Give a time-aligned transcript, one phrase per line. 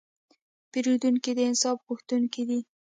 [0.71, 2.59] پیرودونکی د انصاف غوښتونکی دی.